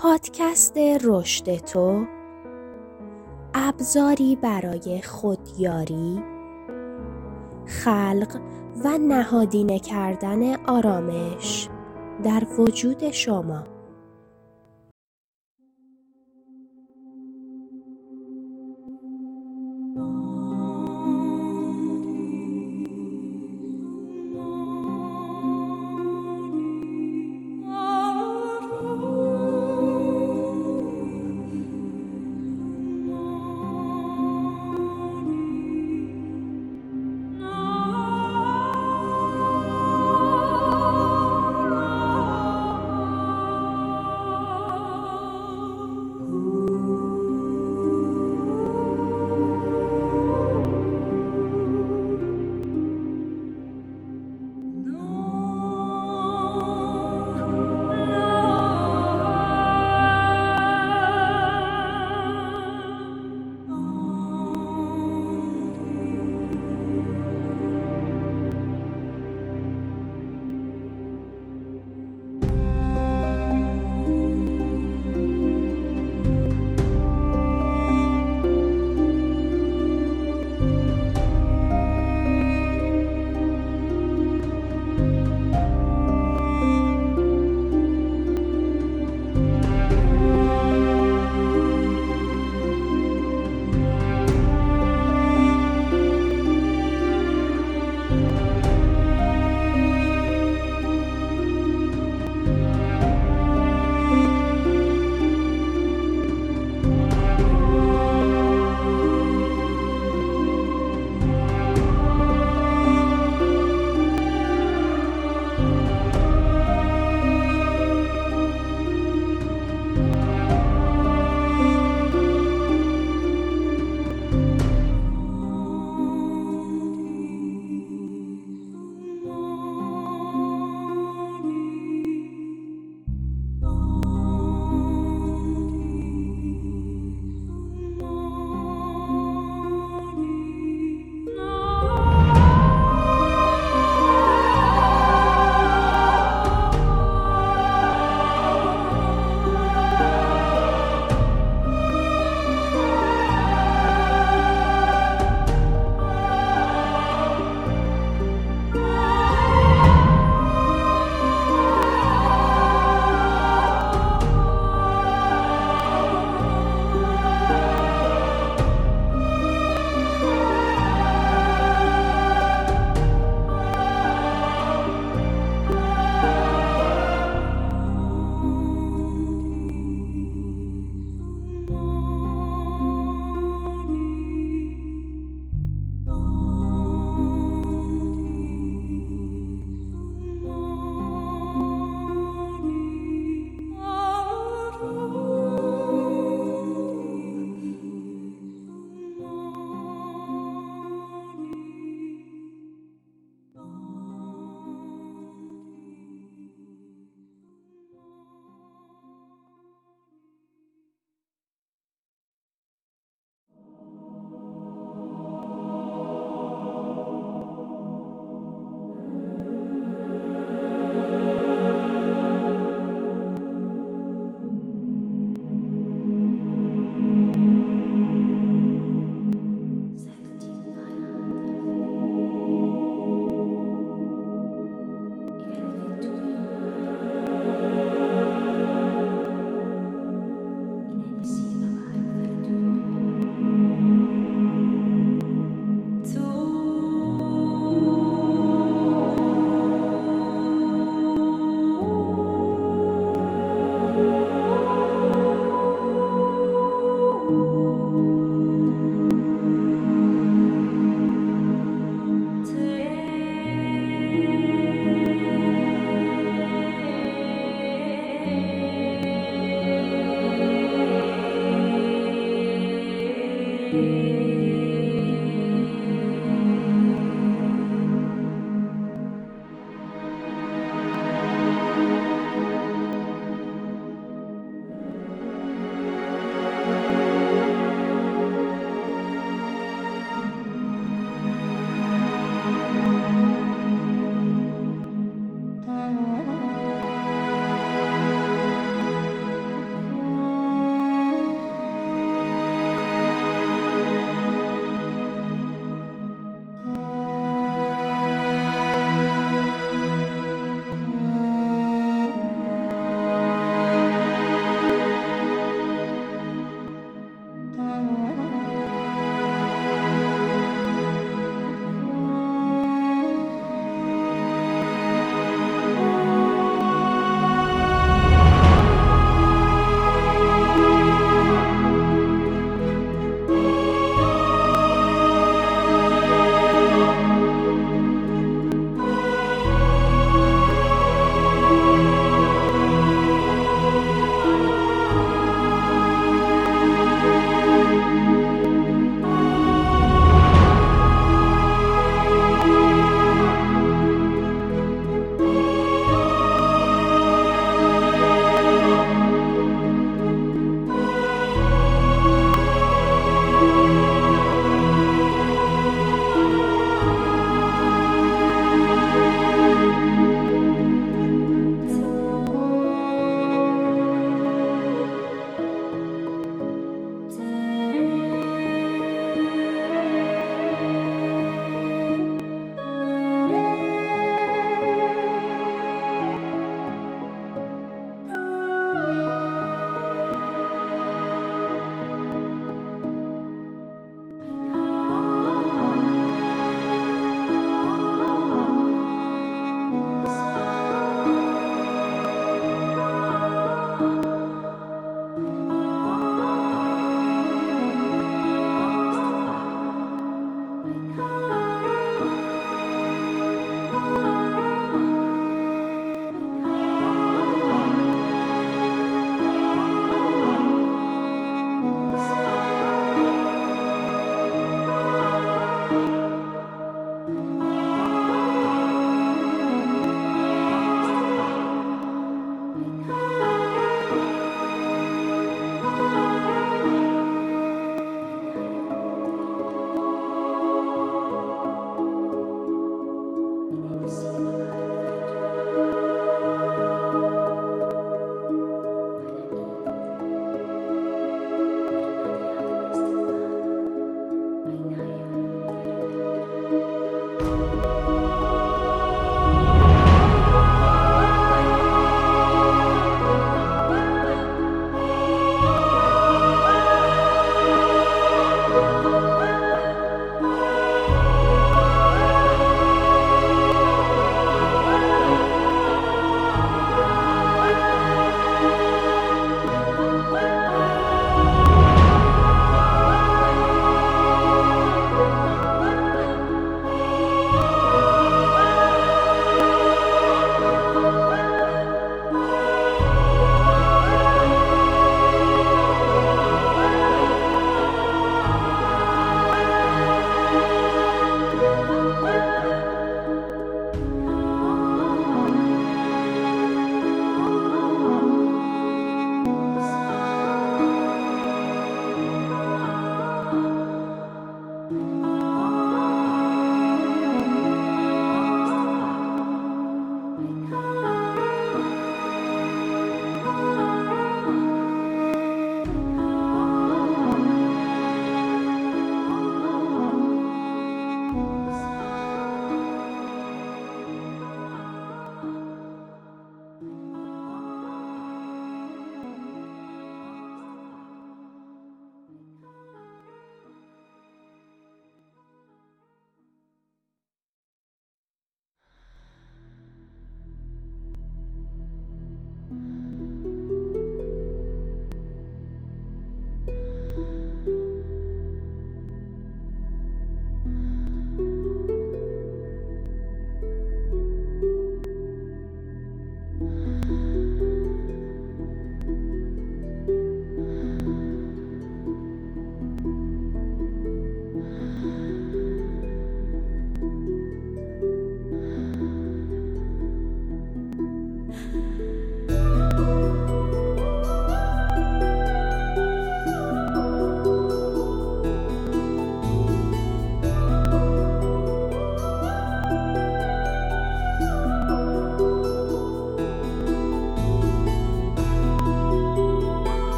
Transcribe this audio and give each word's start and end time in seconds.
پادکست 0.00 0.78
رشد 0.78 1.56
تو 1.56 2.06
ابزاری 3.54 4.36
برای 4.36 5.02
خودیاری 5.02 6.22
خلق 7.66 8.40
و 8.84 8.98
نهادینه 8.98 9.78
کردن 9.78 10.64
آرامش 10.64 11.68
در 12.24 12.42
وجود 12.58 13.10
شما. 13.10 13.64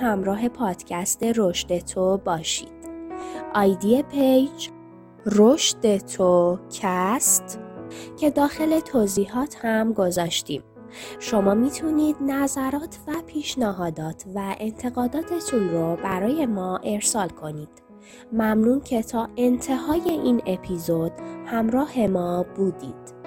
همراه 0.00 0.48
پادکست 0.48 1.22
رشد 1.22 1.78
تو 1.78 2.16
باشید. 2.16 2.78
ID 3.54 4.02
page 4.02 4.68
رشد 5.26 5.96
تو 5.96 6.58
کست 6.70 7.60
که 8.16 8.30
داخل 8.30 8.80
توضیحات 8.80 9.56
هم 9.64 9.92
گذاشتیم. 9.92 10.62
شما 11.18 11.54
می‌تونید 11.54 12.16
نظرات 12.20 12.98
و 13.08 13.12
پیشنهادات 13.26 14.24
و 14.34 14.56
انتقاداتتون 14.60 15.70
رو 15.70 15.96
برای 15.96 16.46
ما 16.46 16.76
ارسال 16.76 17.28
کنید. 17.28 17.68
ممنون 18.32 18.80
که 18.80 19.02
تا 19.02 19.28
انتهای 19.36 20.10
این 20.10 20.42
اپیزود 20.46 21.12
همراه 21.46 22.06
ما 22.06 22.42
بودید. 22.56 23.17